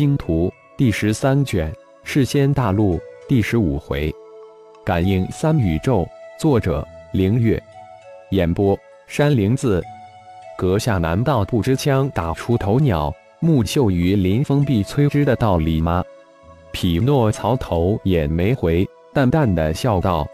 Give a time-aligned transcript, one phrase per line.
[0.00, 1.70] 星图》第十三卷
[2.04, 2.94] 《世仙大陆》
[3.28, 4.10] 第十五回。
[4.82, 6.08] 感应三宇宙，
[6.38, 7.62] 作者：凌月，
[8.30, 8.74] 演播：
[9.06, 9.84] 山灵子。
[10.56, 16.02] 阁下难道不知枪打出头鸟，木秀于林，风必摧之的道理吗？
[16.72, 20.26] 匹诺曹头也没回，淡淡的笑道：“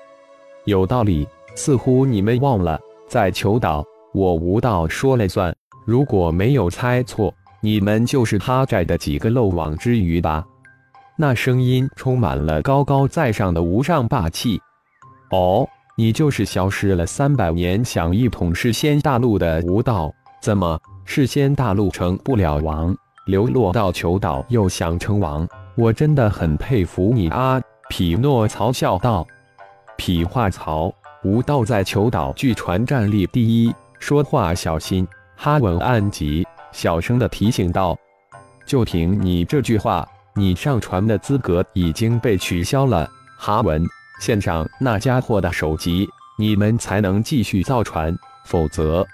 [0.65, 1.27] 有道理，
[1.57, 5.53] 似乎你们忘了，在求岛，我无道说了算。
[5.85, 7.35] 如果没有猜错。”
[7.67, 10.45] 你们就是他寨的几个漏网之鱼吧？
[11.17, 14.63] 那声音充满了高高在上的无上霸气。
[15.33, 20.15] 哦，你就是消失了三百年，想一统世仙大陆的无道？
[20.41, 25.45] 怎么世仙大陆成不了王，流落到求岛又想称王？
[25.75, 27.61] 我真的很佩服你啊！
[27.91, 29.27] 匹诺曹笑道。
[29.97, 30.95] 匹话曹，
[31.25, 35.05] 无道在求岛据传战力第一，说话小心。
[35.35, 36.47] 哈文暗急。
[36.77, 37.99] 小声的提醒道
[38.69, 43.11] ：“就凭你这句话，你上传的资格已经被取消了。
[43.39, 43.83] 哈文，
[44.21, 46.07] 献上那家伙的首级，
[46.37, 49.07] 你们才能继续造船，否则……”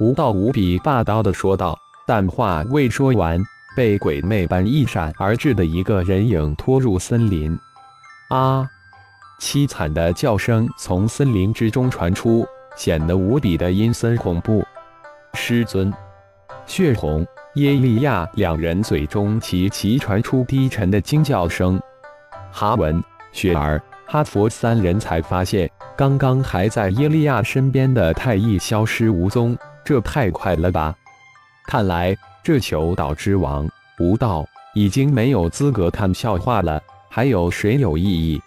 [0.00, 1.78] 吴道无比霸道的说道。
[2.04, 3.40] 但话未说完，
[3.76, 7.56] 被鬼魅般一闪而至的一个人影拖入森林。
[8.28, 8.68] 啊！
[9.38, 12.44] 凄惨的叫声从森林之中传出，
[12.76, 14.66] 显得无比的阴森恐怖。
[15.34, 15.94] 师尊。
[16.68, 21.80] 血红、耶利亚两人嘴中齐齐传出低沉的惊叫声。
[22.52, 23.02] 哈文、
[23.32, 30.94] 雪儿、哈佛三人才发现，刚刚还在耶利亚身边的太一消失无踪，这太快了吧！
[31.66, 33.66] 看来这求岛之王
[33.98, 36.80] 无道已经没有资格看笑话了。
[37.08, 38.40] 还有谁有异议？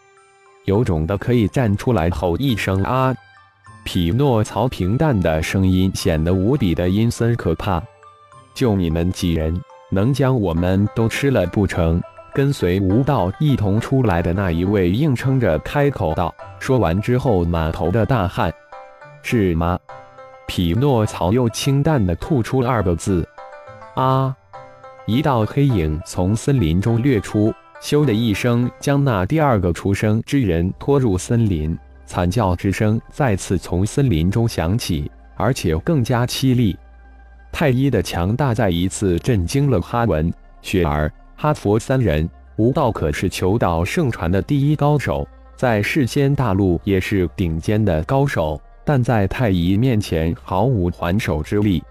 [0.65, 3.13] 有种的可以站出来吼一声啊！
[3.83, 7.81] 匹诺曹平淡的声音显得无比的阴森可怕。
[8.53, 12.01] 就你们几人能将我们都吃了不成？
[12.33, 16.33] 跟随吴道一同出来的那一位硬撑着开口道。
[16.59, 18.53] 说完之后，满头的大汗。
[19.21, 19.77] 是吗？
[20.47, 23.27] 匹诺曹又清淡的吐出二个字：
[23.95, 24.35] 啊！
[25.05, 31.77] 一道黑影从森林中掠出，咻的一声将那第二个出生之人拖入森林。
[32.05, 36.77] 惨叫之声再次从森林中响起，而且更加凄厉。
[37.51, 42.29] 太一的强大再一次震惊了哈文、雪儿、哈佛三人。
[42.57, 51.81] 吴道可是求道圣传的第一高手，在世间大陆也是顶尖的高手，但在太一面前毫无还手之力。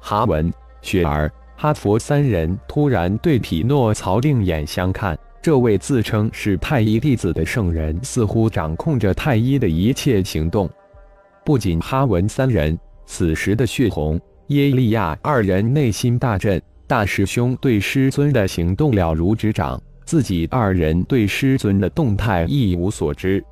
[0.00, 0.50] 哈文、
[0.80, 5.18] 雪儿、哈佛三人突然对匹诺曹另眼相看。
[5.42, 10.68] 这位自称是太一弟子的圣人，似乎掌控着太一的一切行动。
[11.44, 14.18] 不仅哈文三人，此时的血红。
[14.48, 23.44] 耶利亚二人内心大震，大师兄对师尊的行动了如指掌，自己二人对师尊的动态一无所知。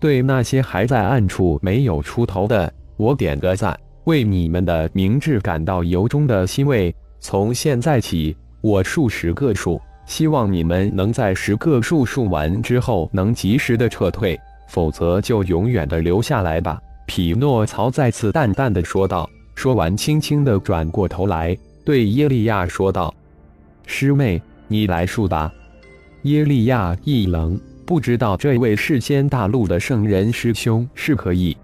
[0.00, 6.94] 对那些还在暗处没有出头的，我点个赞，为你们的明智感到由衷的欣慰。
[7.20, 14.40] 从现在起，我数十个数，希望你们能在十个数数完之后能及时的撤退，
[14.70, 16.80] 否则就永远的留下来吧。
[17.06, 19.28] 匹诺曹再次淡淡的说道。
[19.54, 23.14] 说完，轻轻的转过头来，对耶利亚说道
[23.86, 25.52] ：“师妹，你来数吧。”
[26.22, 31.56] 耶利亚一愣，不知道这位世间大陆的圣人师兄是可以？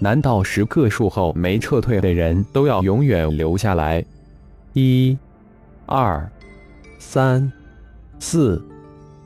[0.00, 4.04] 难道十个数后没撤退的人都要永远留下来？
[4.72, 5.16] 一、
[5.86, 6.28] 二、
[6.98, 7.50] 三、
[8.18, 8.62] 四、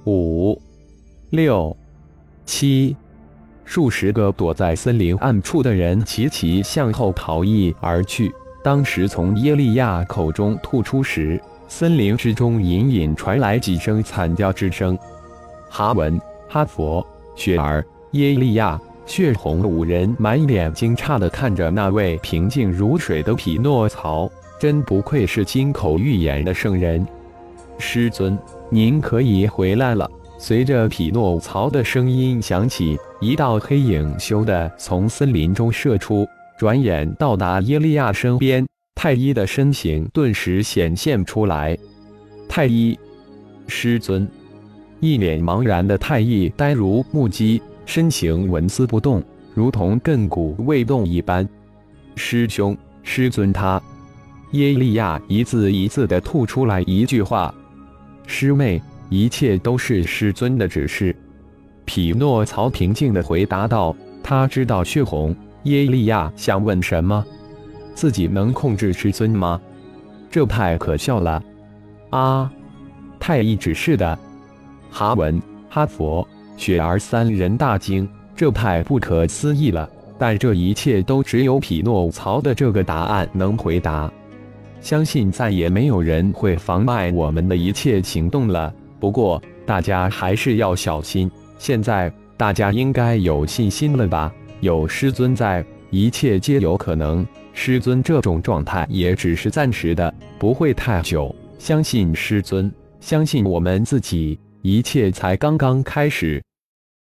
[0.05, 0.61] 五、
[1.31, 1.77] 六、
[2.45, 2.95] 七。
[3.71, 8.35] 数十个躲在森林暗处的人齐齐向后逃逸而去。
[8.65, 14.99] 当时从耶利亚口中吐出时，森林之中隐隐传来几声惨叫之声。
[15.69, 16.19] 哈文、
[16.49, 17.07] 哈佛、
[17.37, 27.07] 雪儿、耶利亚、血红五人满脸惊诧地看着那位平静如水的匹诺曹，真不愧是金口玉言的圣人。
[27.77, 28.37] 师尊，
[28.71, 30.11] 您可以回来了。
[30.39, 36.27] 随着匹诺曹的声音响起，一道黑影咻的从森林中射出，
[36.57, 38.65] 转眼到达耶利亚身边。
[38.95, 41.77] 太一的身形顿时显现出来。
[42.49, 42.99] 太一，
[43.67, 44.29] 师尊，
[45.01, 49.23] 一脸茫然的太一呆如木鸡，身形纹丝不动，
[49.55, 51.49] 如同亘古未动一般。
[52.15, 53.81] 师兄，师尊，他。
[54.53, 57.53] 耶利亚一字一字的吐出来一句话
[58.27, 58.81] ：“师妹。”
[59.11, 61.17] 一切都是师尊的指示。
[61.99, 63.93] 匹诺曹平静地回答道
[64.23, 65.35] ：“他知道血红
[65.65, 67.27] 耶利亚想问什么，
[67.93, 69.61] 自己能控制师尊吗？
[70.31, 71.43] 这太可笑了！”
[72.11, 72.49] 啊！
[73.19, 74.17] 太一指示的。
[74.93, 76.25] 哈文、哈佛、
[76.57, 79.91] 雪儿三人大惊，这太不可思议了。
[80.17, 84.09] 但这一切都只有匹诺曹的这个答案能回答。
[84.81, 88.73] 相信再也没有人会妨碍我们的一切行动了。
[89.01, 91.29] 不过大家还是要小心。
[91.59, 94.33] 现在大家应该有信心了吧？
[94.61, 97.27] 有师尊在，一切皆有可能。
[97.53, 101.35] 师尊这种状态也只是暂时的，不会太久。
[101.59, 106.41] 相信师尊，相信我们自己，一切才刚刚开始。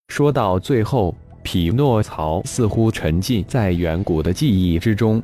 [0.07, 1.13] 说到最后，
[1.43, 5.21] 匹诺曹似乎沉浸在远古的记忆之中。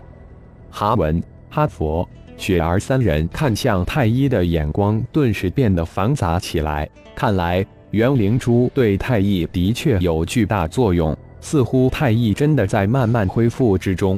[0.69, 6.89] 哈文、哈佛、雪儿三人看向太一的眼光顿时变得繁杂起来。
[7.15, 14.17] 看来元灵珠对太一的确有巨大作用，似乎太一真的在慢慢恢复之中。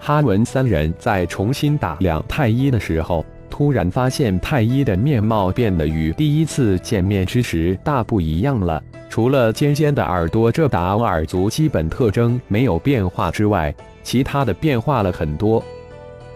[0.00, 8.82] 哈文三人在重新打量太一的时候，突然发现太一的面貌变得与第一次见面之时大不一样了。
[9.08, 13.72] 除了尖尖的耳朵这达尔族基本特征没有变化之外，
[14.02, 15.62] 其他的变化了很多。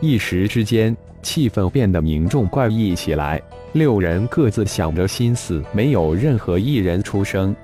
[0.01, 3.41] 一时之间，气氛变得凝重怪异起来。
[3.73, 7.55] 六人各自想着心思，没有任何一人出声。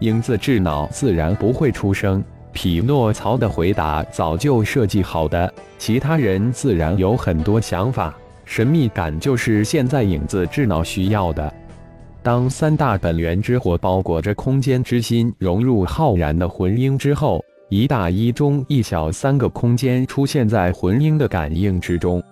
[0.00, 2.22] 影子智脑自然不会出声。
[2.52, 8.14] 匹诺曹的回答早就设计好的，其他人自然有很多想法。
[8.44, 11.52] 神秘感就是现在影子智脑需要的。
[12.22, 22.22] 当三大本源之火包裹着空间之心融入浩然的魂婴之后，一大一中一小三个空间出现在魂婴的感应之中。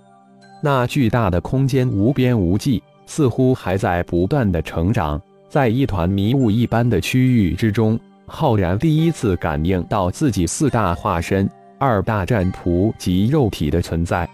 [0.65, 8.01] 那巨大的空间无边无际，似乎还在不断的成长，在一团迷雾一般的区域之中。
[8.25, 11.47] 浩然第一次感应到自己四大化身、
[11.79, 14.27] 二大战仆及肉体的存在。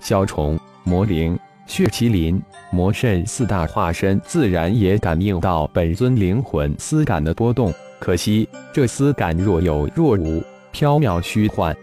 [0.00, 7.70] 小虫、魔灵、血麒麟、魔圣四大化身自然也感应到本尊灵魂丝感的波动，
[8.00, 10.42] 可惜这丝感若有若无，
[10.72, 11.76] 飘渺虚幻。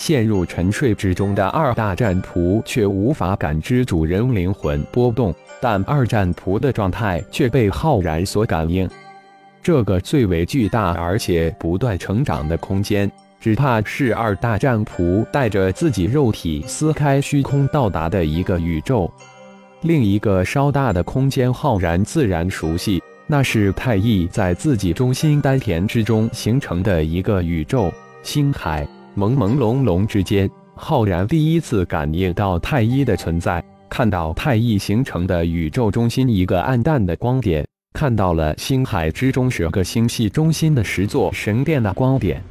[0.00, 8.88] 陷入沉睡之中的二大战仆却无法感知主人灵魂波动，但二战仆的状态却被浩然所感应。
[9.62, 19.08] 这个最为巨大而且不断成长的空间，只怕是二大战仆带着自己肉体撕开虚空到达的一个宇宙。
[19.82, 27.92] 另一个稍大的空间，浩然自然熟悉，那是太一在自己中心丹田之中形成的一个宇宙
[28.22, 28.88] 星海。
[29.20, 37.62] 朦朦胧胧之间，浩然第一次感应到太一的存在，看到太一形成的宇宙中心一个暗淡的光点。
[37.92, 42.42] 看到了星海之中十个星系中心的十座神殿的光点。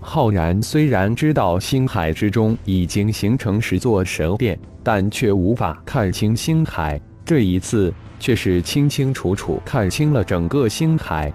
[0.00, 7.00] 浩然虽然知道星海之中已经形成十座神殿，但却无法看清星海。
[7.24, 11.32] 这一次却是清清楚楚看清了整个星海。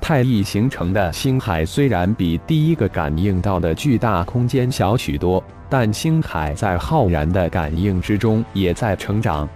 [0.00, 9.48] 太一形成的星海虽然比第一个感应到的巨大空间小许多，但星海在浩然的感应之中也在成长。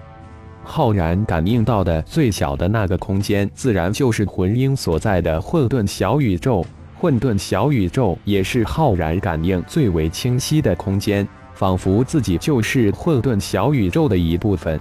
[0.63, 6.65] 浩然感应到的最小的那个空间，自然就是魂婴所在的混沌小宇宙。
[7.01, 14.81] 混沌小宇宙也是浩然感应最为清晰的空间，仿佛自己就是混沌小宇宙的一部分。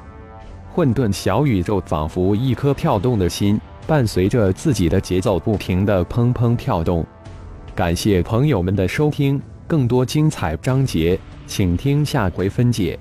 [0.72, 7.06] 混沌小宇宙仿佛一颗跳动的心，伴随着自己的节奏，不停的砰砰跳动。
[7.76, 12.98] 感谢朋友们的收听，更多精彩章节，请听下回分解。